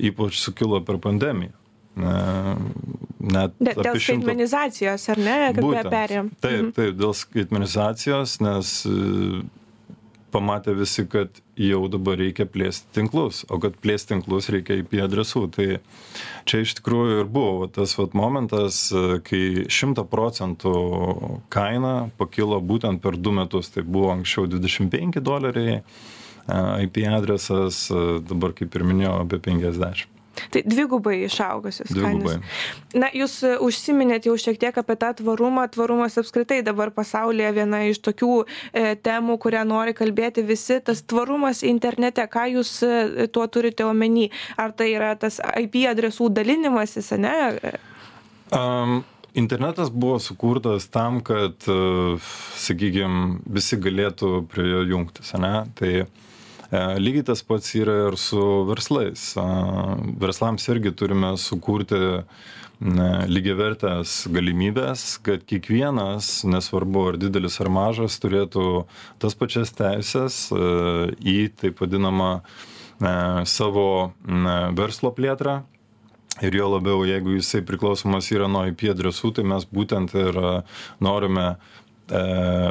ypač 0.10 0.42
sukilo 0.44 0.82
per 0.86 1.00
pandemiją. 1.02 1.56
Net 2.00 3.56
dėl 3.60 3.82
šimto... 3.84 4.00
skaitmenizacijos, 4.00 5.06
ar 5.12 5.20
ne, 5.20 5.38
kad 5.56 5.90
perėm? 5.92 6.30
Taip, 6.40 6.60
mhm. 6.62 6.70
taip, 6.78 6.94
dėl 7.00 7.16
skaitmenizacijos, 7.18 8.38
nes 8.44 8.72
e, 8.88 9.42
pamatė 10.32 10.76
visi, 10.78 11.04
kad 11.10 11.42
jau 11.60 11.82
dabar 11.92 12.20
reikia 12.20 12.48
plėsti 12.50 12.94
tinklus, 12.96 13.44
o 13.52 13.60
kad 13.62 13.76
plėsti 13.84 14.14
tinklus 14.14 14.50
reikia 14.54 14.80
IP 14.80 14.96
adresų. 15.04 15.46
Tai 15.56 15.68
čia 16.50 16.62
iš 16.64 16.78
tikrųjų 16.80 17.24
ir 17.24 17.32
buvo 17.32 17.68
tas 17.74 17.96
vat, 18.00 18.16
momentas, 18.18 18.86
e, 18.94 19.20
kai 19.26 19.44
100 19.68 20.06
procentų 20.12 20.76
kaina 21.54 21.96
pakilo 22.20 22.62
būtent 22.64 23.04
per 23.04 23.20
du 23.20 23.36
metus. 23.36 23.74
Tai 23.74 23.84
buvo 23.84 24.14
anksčiau 24.16 24.48
25 24.50 25.20
doleriai 25.24 25.82
IP 26.82 27.04
adresas, 27.06 27.88
dabar 28.26 28.56
kaip 28.58 28.74
ir 28.74 28.88
minėjau, 28.88 29.20
apie 29.22 29.38
50. 29.52 30.19
Tai 30.54 30.62
dvigubai 30.66 31.16
išaugusios 31.26 31.92
dvigubai. 31.92 32.38
kainos. 32.38 32.96
Na, 32.98 33.10
jūs 33.16 33.36
e, 33.46 33.56
užsiminėt 33.66 34.28
jau 34.30 34.36
šiek 34.40 34.60
tiek 34.62 34.80
apie 34.82 34.96
tą 35.00 35.12
tvarumą. 35.20 35.68
Tvarumas 35.74 36.18
apskritai 36.22 36.62
dabar 36.66 36.94
pasaulyje 36.96 37.52
viena 37.58 37.84
iš 37.90 38.02
tokių 38.06 38.32
e, 38.40 38.86
temų, 38.96 39.38
kurią 39.44 39.66
nori 39.70 39.96
kalbėti 39.98 40.46
visi. 40.46 40.80
Tas 40.86 41.04
tvarumas 41.04 41.64
internete, 41.68 42.26
ką 42.32 42.48
jūs 42.56 42.74
e, 42.86 43.28
tuo 43.34 43.48
turite 43.52 43.88
omeny? 43.88 44.30
Ar 44.60 44.74
tai 44.76 44.92
yra 44.96 45.14
tas 45.20 45.40
IP 45.60 45.84
adresų 45.90 46.32
dalinimasis, 46.34 47.14
ne? 47.20 47.36
Um, 48.56 49.02
internetas 49.38 49.92
buvo 49.94 50.18
sukurtas 50.24 50.88
tam, 50.90 51.20
kad, 51.26 51.68
uh, 51.70 52.32
sakykime, 52.58 53.44
visi 53.46 53.78
galėtų 53.78 54.40
prie 54.50 54.66
jo 54.72 54.82
jungtis, 54.96 55.36
ne? 55.38 55.54
Tai 55.78 55.92
uh, 56.02 56.10
E, 56.10 56.39
lygiai 56.72 57.26
tas 57.26 57.42
pats 57.46 57.74
yra 57.78 57.96
ir 58.10 58.18
su 58.20 58.42
verslais. 58.70 59.34
Verslams 60.22 60.68
irgi 60.70 60.94
turime 60.94 61.34
sukurti 61.42 62.00
lygiavertės 62.80 64.30
galimybės, 64.32 65.18
kad 65.24 65.44
kiekvienas, 65.44 66.46
nesvarbu 66.48 67.10
ar 67.10 67.18
didelis 67.20 67.60
ar 67.60 67.68
mažas, 67.70 68.16
turėtų 68.24 68.86
tas 69.20 69.36
pačias 69.36 69.74
teisės 69.76 70.48
e, 70.54 70.62
į 71.20 71.50
taip 71.60 71.82
vadinamą 71.84 72.40
e, 72.40 73.12
savo 73.44 74.14
verslo 74.78 75.12
plėtrą. 75.12 75.64
Ir 76.40 76.56
jo 76.56 76.70
labiau, 76.72 77.02
jeigu 77.04 77.34
jisai 77.36 77.60
priklausomas 77.68 78.30
yra 78.32 78.48
nuo 78.48 78.62
IP 78.70 78.86
adresų, 78.94 79.34
tai 79.36 79.44
mes 79.44 79.66
būtent 79.68 80.14
ir 80.16 80.38
norime 81.04 81.50
E, 81.50 81.89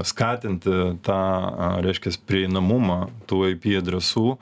skatinti 0.08 0.76
tą, 1.06 1.20
reiškia, 1.84 2.14
prieinamumą 2.28 3.04
tų 3.30 3.44
IP 3.54 3.70
adresų, 3.78 4.36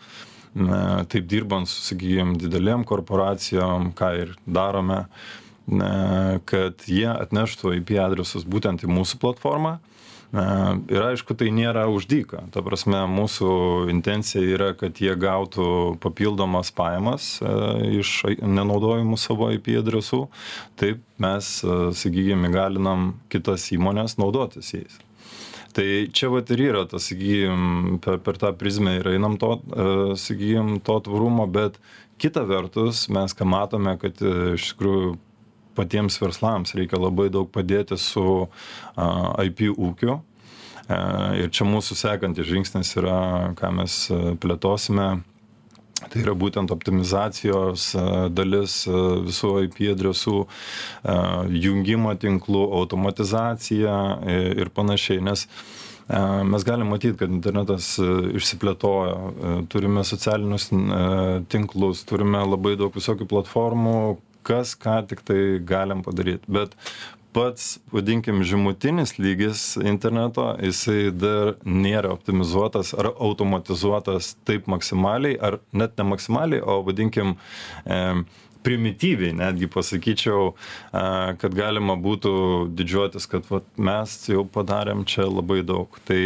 taip 1.12 1.26
dirbant 1.29 1.69
sakykime, 1.69 2.38
didelėm 2.41 2.87
korporacijom, 2.88 3.91
ką 3.97 4.12
ir 4.23 4.33
darome, 4.47 5.05
kad 6.47 6.87
jie 6.87 7.11
atneštų 7.11 7.75
IP 7.81 7.97
adresus 8.00 8.47
būtent 8.47 8.87
į 8.87 8.93
mūsų 8.93 9.21
platformą 9.21 9.76
Ir 10.35 11.04
aišku, 11.06 11.37
tai 11.38 11.52
nėra 11.54 11.87
uždyka. 11.88 12.49
Ta 12.52 12.62
prasme, 12.66 12.99
mūsų 13.09 13.50
intencija 13.92 14.42
yra, 14.42 14.73
kad 14.76 14.99
jie 15.00 15.14
gautų 15.16 15.97
papildomas 16.02 16.73
pajamas 16.75 17.37
e, 17.38 17.52
iš 18.02 18.12
nenaudojimų 18.42 19.18
savo 19.23 19.52
IP 19.54 19.76
adresų. 19.80 20.25
Taip 20.80 21.04
mes, 21.23 21.52
e, 21.62 21.76
sakykime, 21.97 22.50
galinam 22.52 23.12
kitas 23.33 23.68
įmonės 23.76 24.18
naudotis 24.18 24.75
jais. 24.75 24.99
Tai 25.76 25.87
čia 26.16 26.33
vat 26.33 26.50
ir 26.50 26.64
yra 26.71 26.87
tas, 26.90 27.06
sakykim, 27.11 28.00
per, 28.02 28.18
per 28.25 28.40
tą 28.40 28.50
prizmę 28.56 28.97
ir 28.99 29.12
einam 29.14 29.38
to, 29.40 29.61
e, 29.62 29.88
sakykim, 30.18 30.80
to 30.85 30.99
tvarumo, 31.06 31.47
bet 31.47 31.78
kita 32.18 32.42
vertus 32.49 33.06
mes 33.12 33.37
ką 33.37 33.47
matome, 33.47 33.95
kad 34.02 34.21
iš 34.56 34.73
tikrųjų 34.73 35.14
patiems 35.76 36.16
verslams 36.23 36.75
reikia 36.78 37.00
labai 37.00 37.28
daug 37.33 37.50
padėti 37.52 37.99
su 38.00 38.47
IP 38.97 39.68
ūkiu. 39.76 40.21
E, 40.87 40.99
ir 41.42 41.54
čia 41.54 41.66
mūsų 41.66 41.97
sekantis 41.99 42.47
žingsnis 42.47 42.92
yra, 43.00 43.54
ką 43.59 43.73
mes 43.80 44.04
e, 44.11 44.21
plėtosime, 44.42 45.16
Tai 45.97 46.21
yra 46.21 46.35
būtent 46.37 46.68
optimizacijos 46.75 47.87
e, 47.97 48.00
dalis 48.28 48.83
visų 48.87 49.52
IP 49.64 49.78
adresų, 49.95 50.42
jungimo 51.56 52.12
tinklų, 52.21 52.66
automatizacija 52.83 53.95
ir 54.61 54.71
panašiai. 54.76 55.25
Nes 55.25 55.47
mes 56.52 56.66
galim 56.68 56.92
matyti, 56.92 57.16
kad 57.23 57.33
internetas 57.33 57.95
išsiplėtojo, 57.97 59.64
turime 59.73 60.04
socialinius 60.06 60.68
tinklus, 61.50 62.04
turime 62.06 62.45
labai 62.45 62.76
daug 62.76 62.95
visokių 62.95 63.26
platformų, 63.33 63.97
kas 64.47 64.76
ką 64.79 65.00
tik 65.11 65.25
tai 65.26 65.41
galim 65.67 66.03
padaryt. 66.07 66.47
Bet 66.49 66.76
pats 67.37 67.76
vadinkim 67.93 68.41
žemutinis 68.49 69.19
lygis 69.21 69.75
interneto 69.76 70.47
jisai 70.62 71.11
dar 71.12 71.53
nėra 71.69 72.15
optimizuotas 72.15 72.95
ar 72.97 73.11
automatizuotas 73.12 74.35
taip 74.49 74.71
maksimaliai 74.73 75.37
ar 75.49 75.59
net 75.73 75.99
ne 76.00 76.07
maksimaliai 76.15 76.65
o 76.65 76.79
vadinkim 76.87 77.35
e, 77.85 77.99
primityviai 78.66 79.35
netgi 79.37 79.68
pasakyčiau, 79.70 80.50
kad 81.40 81.54
galima 81.54 81.94
būtų 82.00 82.32
didžiuotis, 82.76 83.28
kad 83.30 83.46
vat, 83.50 83.66
mes 83.78 84.14
jau 84.26 84.42
padarėm 84.50 85.04
čia 85.06 85.28
labai 85.28 85.61
daug. 85.66 86.00
Tai 86.08 86.18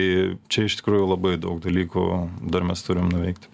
čia 0.52 0.64
iš 0.68 0.78
tikrųjų 0.80 1.11
labai 1.11 1.35
daug 1.40 1.61
dalykų 1.61 2.06
dar 2.52 2.64
mes 2.66 2.85
turim 2.87 3.11
nuveikti. 3.12 3.50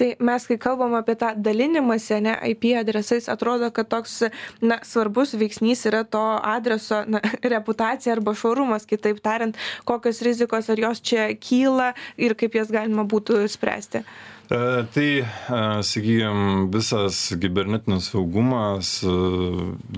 Tai 0.00 0.08
mes, 0.30 0.48
kai 0.48 0.56
kalbam 0.62 0.96
apie 0.98 1.18
tą 1.20 1.34
dalinimąsi, 1.36 2.20
ne 2.24 2.36
IP 2.54 2.70
adresais, 2.80 3.28
atrodo, 3.32 3.68
kad 3.74 3.90
toks 3.92 4.22
na, 4.64 4.80
svarbus 4.86 5.36
veiksnys 5.36 5.84
yra 5.90 6.02
to 6.08 6.24
adreso 6.40 7.02
na, 7.10 7.20
reputacija 7.54 8.16
arba 8.16 8.34
šorumas, 8.38 8.88
kitaip 8.88 9.20
tariant, 9.24 9.58
kokios 9.88 10.24
rizikos 10.24 10.72
ar 10.72 10.80
jos 10.80 11.04
čia 11.04 11.30
kyla 11.36 11.92
ir 12.16 12.36
kaip 12.38 12.56
jas 12.56 12.72
galima 12.72 13.04
būtų 13.08 13.42
spręsti. 13.50 14.06
E, 14.50 14.84
tai, 14.92 15.18
e, 15.18 15.82
sakykime, 15.82 16.66
visas 16.74 17.36
kibernetinis 17.40 18.08
saugumas, 18.10 19.00
e, 19.04 19.12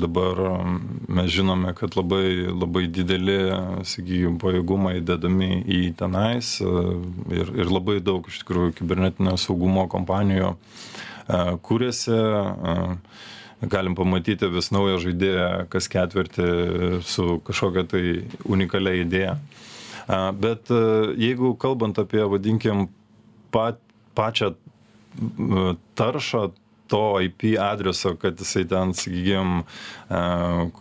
dabar 0.00 0.36
mes 1.08 1.30
žinome, 1.32 1.72
kad 1.72 1.94
labai, 1.96 2.52
labai 2.52 2.82
dideli, 2.84 3.38
sakykime, 3.88 4.36
pajėgumai 4.42 4.98
dedami 5.00 5.62
į 5.64 5.78
tenais 5.96 6.50
ir, 6.60 7.48
ir 7.62 7.70
labai 7.72 7.96
daug 8.04 8.28
iš 8.28 8.42
tikrųjų 8.42 8.74
kibernetinio 8.76 9.38
saugumo 9.40 9.86
kompanijų 9.88 10.50
kūrėsi 11.64 12.18
galim 13.72 13.96
pamatyti 13.96 14.50
vis 14.52 14.68
naują 14.74 14.98
žaidėją 15.06 15.46
kas 15.72 15.88
ketvirtį 15.88 16.50
su 17.08 17.38
kažkokia 17.46 17.86
tai 17.88 18.02
unikalia 18.44 18.98
idėja. 19.00 19.38
Bet 20.44 20.68
jeigu 21.16 21.54
kalbant 21.62 22.02
apie, 22.02 22.20
vadinkim, 22.28 22.90
pat, 23.54 23.80
pačią 24.18 24.52
taršą 25.98 26.50
to 26.92 27.20
IP 27.20 27.42
adreso, 27.60 28.16
kad 28.20 28.40
jisai 28.40 28.66
ten, 28.68 28.92
sakykime, 28.92 29.62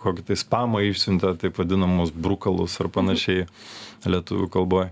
kokį 0.02 0.26
tai 0.28 0.36
spamą 0.40 0.82
išsiuntė, 0.90 1.38
taip 1.40 1.60
vadinamus 1.62 2.12
brukalus 2.12 2.76
ar 2.84 2.90
panašiai 2.92 3.46
lietuvių 4.04 4.50
kalboje. 4.52 4.90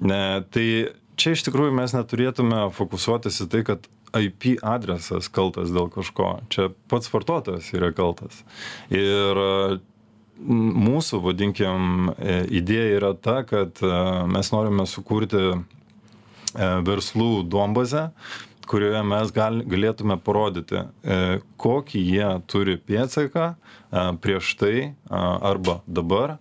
Tai 0.00 0.64
čia 1.20 1.34
iš 1.36 1.44
tikrųjų 1.48 1.74
mes 1.76 1.92
neturėtume 1.96 2.62
fokusuotis 2.76 3.42
į 3.44 3.48
tai, 3.52 3.62
kad 3.68 3.90
IP 4.16 4.56
adresas 4.64 5.28
kaltas 5.28 5.74
dėl 5.74 5.90
kažko. 5.92 6.38
Čia 6.48 6.70
pats 6.88 7.12
vartotojas 7.12 7.68
yra 7.76 7.92
kaltas. 7.96 8.40
Ir 8.88 9.44
mūsų, 10.40 11.20
vadinkim, 11.24 12.12
e, 12.16 12.42
idėja 12.60 12.96
yra 12.96 13.12
ta, 13.16 13.42
kad 13.48 13.80
mes 14.32 14.52
norime 14.52 14.84
sukurti 14.88 15.42
E, 15.46 15.85
verslų 16.86 17.44
duombazę, 17.50 18.10
kurioje 18.66 19.02
mes 19.06 19.30
gal, 19.34 19.60
galėtume 19.68 20.16
parodyti, 20.22 20.82
e, 20.82 21.18
kokį 21.60 22.02
jie 22.02 22.30
turi 22.50 22.76
pėdsaką 22.82 23.46
e, 23.52 23.56
prieš 24.22 24.54
tai 24.60 24.74
arba 25.10 25.80
dabar, 25.86 26.38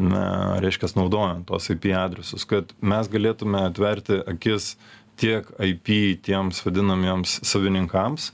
na, 0.00 0.24
reiškia, 0.62 0.92
naudojant 0.96 1.46
tos 1.50 1.68
IP 1.72 1.90
adresus, 1.96 2.46
kad 2.48 2.74
mes 2.80 3.10
galėtume 3.10 3.62
atverti 3.68 4.20
akis 4.30 4.74
tiek 5.20 5.48
IP 5.60 6.22
tiems 6.24 6.62
vadinamiems 6.64 7.40
savininkams, 7.46 8.30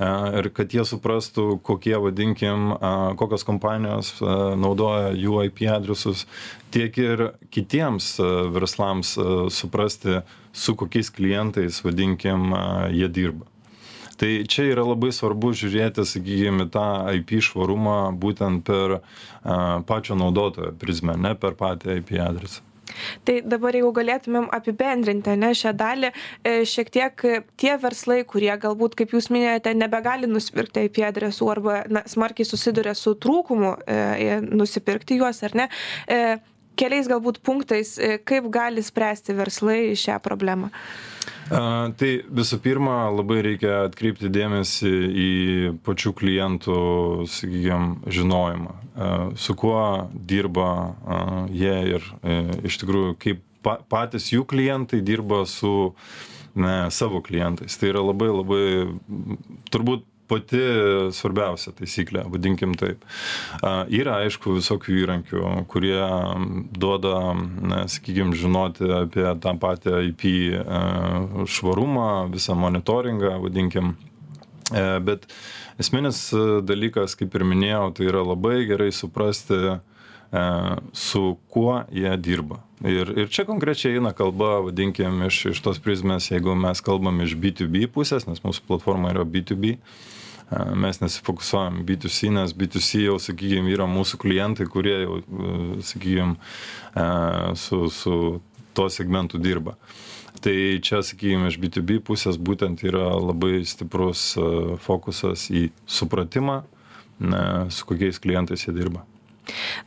ir 0.00 0.50
kad 0.56 0.74
jie 0.74 0.84
suprastų, 0.84 1.58
kokie, 1.64 1.96
vadinkim, 2.02 2.74
kokios 3.16 3.46
kompanijos 3.48 4.16
naudoja 4.20 5.14
jų 5.16 5.46
IP 5.48 5.64
adresus, 5.72 6.26
tiek 6.74 6.96
ir 7.00 7.24
kitiems 7.54 8.16
verslams 8.52 9.16
suprasti, 9.54 10.20
su 10.56 10.76
kokiais 10.76 11.12
klientais, 11.12 11.82
vadinkim, 11.84 12.52
jie 12.92 13.08
dirba. 13.12 13.48
Tai 14.16 14.30
čia 14.48 14.70
yra 14.70 14.84
labai 14.86 15.10
svarbu 15.12 15.50
žiūrėti, 15.52 16.06
sakykime, 16.08 16.70
tą 16.72 16.86
IP 17.18 17.36
švarumą 17.44 18.14
būtent 18.16 18.64
per 18.64 19.00
pačio 19.88 20.16
naudotojo 20.16 20.72
prizmę, 20.80 21.18
ne 21.20 21.34
per 21.36 21.56
patį 21.58 22.00
IP 22.00 22.16
adresą. 22.24 22.65
Tai 23.26 23.38
dabar 23.44 23.76
jeigu 23.76 23.92
galėtumėm 23.96 24.48
apibendrinti 24.56 25.36
ne, 25.38 25.52
šią 25.56 25.72
dalį, 25.76 26.12
e, 26.42 26.56
šiek 26.68 26.90
tiek 26.94 27.26
tie 27.60 27.76
verslai, 27.82 28.22
kurie 28.28 28.52
galbūt, 28.62 28.96
kaip 28.98 29.14
jūs 29.16 29.30
minėjote, 29.34 29.74
nebegali 29.76 30.30
nusipirkti 30.30 30.86
IP 30.88 31.02
adresų 31.06 31.50
arba 31.52 31.78
na, 31.92 32.04
smarkiai 32.08 32.48
susiduria 32.48 32.94
su 32.98 33.16
trūkumu 33.20 33.76
e, 33.86 34.40
nusipirkti 34.46 35.20
juos 35.20 35.42
ar 35.46 35.56
ne, 35.62 35.70
e, 36.08 36.38
keliais 36.78 37.08
galbūt 37.10 37.40
punktais, 37.44 37.96
e, 37.98 38.16
kaip 38.22 38.48
gali 38.52 38.84
spręsti 38.84 39.36
verslai 39.36 39.80
šią 39.98 40.18
problemą? 40.24 40.70
A, 41.46 41.90
tai 41.98 42.10
visų 42.26 42.58
pirma, 42.62 43.06
labai 43.14 43.38
reikia 43.46 43.84
atkreipti 43.86 44.30
dėmesį 44.32 44.94
į 45.24 45.30
pačių 45.86 46.12
klientų, 46.18 46.78
sakykime, 47.30 48.12
žinojimą, 48.12 48.74
a, 48.74 49.10
su 49.38 49.54
kuo 49.58 49.82
dirba 50.12 50.70
a, 50.70 51.20
jie 51.54 51.76
ir 51.94 52.08
e, 52.22 52.40
iš 52.66 52.80
tikrųjų, 52.82 53.14
kaip 53.22 53.44
pa, 53.62 53.78
patys 53.90 54.32
jų 54.34 54.46
klientai 54.50 55.02
dirba 55.06 55.44
su 55.50 55.92
ne, 56.58 56.90
savo 56.94 57.22
klientais. 57.24 57.78
Tai 57.78 57.92
yra 57.92 58.02
labai 58.04 58.32
labai, 58.32 58.66
turbūt 59.70 60.06
pati 60.30 60.62
svarbiausia 61.16 61.72
taisyklė, 61.76 62.24
vadinkim 62.32 62.74
taip. 62.78 63.04
Yra, 63.62 64.20
aišku, 64.24 64.56
visokių 64.58 64.98
įrankių, 65.04 65.44
kurie 65.70 66.00
duoda, 66.76 67.14
sakykime, 67.92 68.36
žinoti 68.38 68.90
apie 69.02 69.28
tą 69.42 69.54
patį 69.62 69.96
IP 70.10 70.26
švarumą, 71.52 72.10
visą 72.34 72.58
monitoringą, 72.58 73.36
vadinkim. 73.44 73.94
E, 74.74 74.98
bet 74.98 75.28
esminis 75.78 76.18
dalykas, 76.66 77.14
kaip 77.18 77.34
ir 77.38 77.44
minėjau, 77.46 77.90
tai 77.94 78.08
yra 78.08 78.24
labai 78.26 78.64
gerai 78.66 78.90
suprasti, 78.94 79.54
e, 79.54 79.76
su 80.92 81.36
kuo 81.52 81.82
jie 81.92 82.16
dirba. 82.16 82.62
Ir, 82.84 83.08
ir 83.16 83.30
čia 83.32 83.46
konkrečiai 83.48 83.96
eina 83.96 84.12
kalba, 84.12 84.58
vadinkim, 84.66 85.22
iš, 85.26 85.38
iš 85.54 85.62
tos 85.64 85.80
prizmės, 85.80 86.28
jeigu 86.28 86.52
mes 86.58 86.82
kalbam 86.84 87.22
iš 87.24 87.32
B2B 87.40 87.86
pusės, 87.94 88.26
nes 88.28 88.42
mūsų 88.44 88.66
platforma 88.68 89.14
yra 89.14 89.24
B2B, 89.24 89.78
mes 90.76 91.00
nesifokusuojam 91.00 91.80
B2C, 91.88 92.30
nes 92.36 92.52
B2C 92.54 93.06
jau, 93.06 93.16
sakykime, 93.22 93.72
yra 93.72 93.88
mūsų 93.90 94.20
klientai, 94.22 94.68
kurie 94.70 94.98
jau, 95.06 95.16
sakykime, 95.88 96.36
su, 97.58 97.80
su 97.90 98.20
tuo 98.76 98.90
segmentu 98.92 99.40
dirba. 99.42 99.78
Tai 100.44 100.54
čia, 100.84 101.00
sakykime, 101.00 101.48
iš 101.48 101.56
B2B 101.62 102.02
pusės 102.04 102.36
būtent 102.36 102.84
yra 102.84 103.08
labai 103.16 103.64
stiprus 103.64 104.34
fokusas 104.84 105.48
į 105.48 105.70
supratimą, 105.88 106.60
su 107.72 107.88
kokiais 107.88 108.20
klientais 108.20 108.68
jie 108.68 108.76
dirba. 108.76 109.06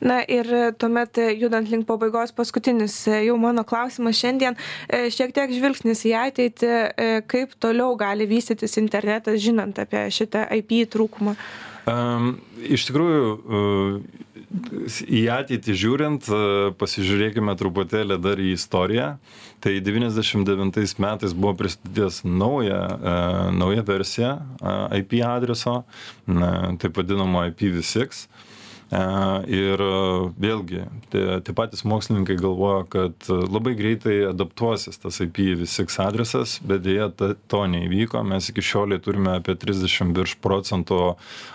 Na 0.05 0.19
ir 0.23 0.47
tuomet 0.79 1.19
judant 1.39 1.69
link 1.71 1.87
pabaigos 1.89 2.33
paskutinis 2.35 2.95
jau 3.09 3.37
mano 3.41 3.65
klausimas 3.67 4.19
šiandien, 4.19 4.57
e, 4.87 5.07
šiek 5.13 5.33
tiek 5.35 5.51
žvilgsnis 5.55 6.05
į 6.07 6.13
ateitį, 6.25 6.69
e, 6.69 7.09
kaip 7.27 7.55
toliau 7.59 7.95
gali 7.99 8.27
vystytis 8.29 8.77
internetas, 8.81 9.41
žinant 9.43 9.79
apie 9.79 10.07
šitą 10.13 10.45
IP 10.59 10.85
trūkumą. 10.93 11.35
Um, 11.89 12.35
iš 12.69 12.85
tikrųjų, 12.89 13.21
į 15.05 15.21
ateitį 15.33 15.75
žiūrint, 15.77 16.27
pasižiūrėkime 16.79 17.53
truputėlį 17.57 18.17
dar 18.21 18.41
į 18.41 18.53
istoriją. 18.55 19.09
Tai 19.59 19.73
99 19.83 20.95
metais 21.03 21.33
buvo 21.35 21.53
pristatytas 21.59 22.21
nauja, 22.23 22.79
nauja 23.53 23.83
versija 23.85 24.37
IP 24.95 25.19
adreso, 25.27 25.81
taip 26.25 26.97
vadinamo 26.97 27.43
IPv6. 27.51 28.25
Ir 28.89 29.81
vėlgi, 30.41 30.79
tie, 31.13 31.21
tie 31.45 31.53
patys 31.53 31.83
mokslininkai 31.85 32.33
galvoja, 32.41 32.87
kad 32.89 33.27
labai 33.29 33.75
greitai 33.77 34.15
adaptuosis 34.31 34.97
tas 34.97 35.19
IPv6 35.21 35.99
adresas, 36.01 36.55
bet 36.65 36.81
dėja 36.87 37.11
to 37.13 37.61
neįvyko. 37.69 38.23
Mes 38.25 38.49
iki 38.49 38.65
šioliai 38.65 38.97
turime 39.05 39.35
apie 39.37 39.53
30 39.61 40.15
virš 40.17 40.33
procentų 40.41 40.99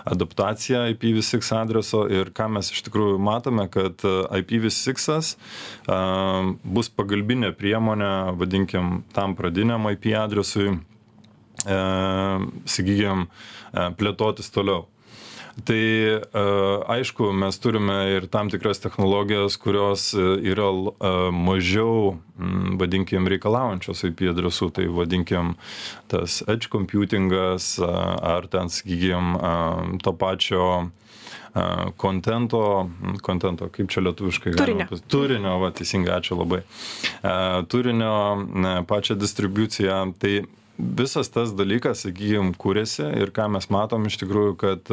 adaptaciją 0.06 0.84
IPv6 0.94 1.50
adreso 1.58 2.04
ir 2.06 2.30
ką 2.30 2.46
mes 2.54 2.70
iš 2.70 2.86
tikrųjų 2.86 3.18
matome, 3.18 3.66
kad 3.66 3.98
IPv6 4.04 5.34
bus 6.62 6.94
pagalbinė 6.94 7.50
priemonė, 7.58 8.14
vadinkim, 8.38 9.02
tam 9.10 9.34
pradiniam 9.34 9.90
IP 9.90 10.12
adresui, 10.22 10.78
sakykime, 11.66 13.26
plėtotis 13.98 14.54
toliau. 14.54 14.86
Tai 15.62 15.78
e, 15.78 16.20
aišku, 16.90 17.28
mes 17.32 17.58
turime 17.62 17.94
ir 18.16 18.26
tam 18.26 18.50
tikras 18.50 18.80
technologijas, 18.82 19.54
kurios 19.56 20.10
e, 20.14 20.22
yra 20.50 20.66
e, 20.66 21.12
mažiau, 21.30 22.16
vadinkim, 22.80 23.28
reikalaujančios 23.30 24.02
IP 24.08 24.26
adresų, 24.32 24.72
tai 24.74 24.88
vadinkim 24.90 25.54
tas 26.10 26.40
edge 26.50 26.66
computingas 26.72 27.76
ar 27.78 28.48
ten, 28.50 28.66
sakykim, 28.72 29.36
to 30.02 30.12
pačio 30.18 30.66
kontento, 32.02 32.62
kontento, 33.22 33.68
kaip 33.70 33.92
čia 33.94 34.02
lietuviškai 34.08 34.56
turinio. 34.58 34.88
galima, 34.90 35.06
turinio, 35.14 35.52
va, 35.62 35.70
teisingai, 35.70 36.16
ačiū 36.18 36.40
labai, 36.40 36.64
turinio, 37.70 38.16
pačią 38.90 39.14
distribuciją, 39.20 40.00
tai 40.18 40.40
visas 40.74 41.30
tas 41.30 41.54
dalykas, 41.54 42.02
sakykim, 42.08 42.50
kūrėsi 42.58 43.06
ir 43.22 43.30
ką 43.36 43.46
mes 43.54 43.70
matom 43.70 44.10
iš 44.10 44.18
tikrųjų, 44.24 44.58
kad 44.58 44.90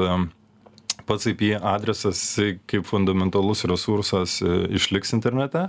pats 1.07 1.27
IP 1.31 1.43
adresas 1.57 2.21
kaip 2.69 2.87
fundamentalus 2.89 3.65
resursas 3.69 4.39
e, 4.41 4.55
išliks 4.77 5.13
internete, 5.17 5.67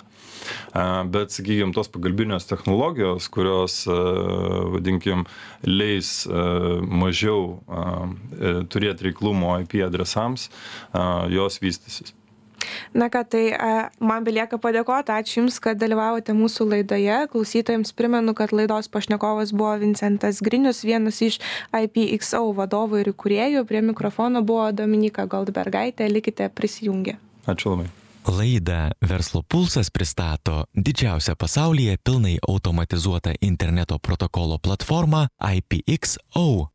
bet, 1.13 1.35
sakykime, 1.35 1.75
tos 1.77 1.91
pagalbinės 1.93 2.49
technologijos, 2.51 3.29
kurios, 3.33 3.83
vadinkim, 4.73 5.27
leis 5.69 6.25
mažiau 6.83 7.61
turėti 8.73 9.09
reiklumo 9.11 9.55
IP 9.63 9.79
adresams, 9.87 10.49
jos 11.33 11.61
vystysis. 11.63 12.17
Na 12.95 13.09
ką, 13.13 13.25
tai 13.29 13.45
man 14.01 14.27
belieka 14.27 14.59
padėkoti, 14.63 15.15
ačiū 15.15 15.43
Jums, 15.43 15.59
kad 15.63 15.81
dalyvavote 15.81 16.35
mūsų 16.37 16.69
laidoje. 16.75 17.23
Klausytojams 17.33 17.95
primenu, 17.97 18.35
kad 18.39 18.53
laidos 18.55 18.91
pašnekovas 18.93 19.55
buvo 19.57 19.75
Vincentas 19.83 20.43
Grinius, 20.45 20.85
vienas 20.87 21.23
iš 21.25 21.41
IPXO 21.73 22.45
vadovų 22.59 23.03
ir 23.03 23.13
įkūrėjų. 23.15 23.65
Prie 23.69 23.83
mikrofono 23.85 24.45
buvo 24.47 24.69
Dominika 24.77 25.27
Goldbergaitė, 25.27 26.11
likite 26.13 26.49
prisijungę. 26.53 27.19
Ačiū 27.47 27.75
labai. 27.75 27.91
Laidą 28.23 28.91
Verslo 29.03 29.43
pulsas 29.43 29.91
pristato 29.91 30.65
didžiausia 30.75 31.35
pasaulyje 31.35 31.97
pilnai 32.05 32.37
automatizuota 32.49 33.33
interneto 33.41 33.99
protokolo 33.99 34.59
platforma 34.59 35.27
IPXO 35.43 36.69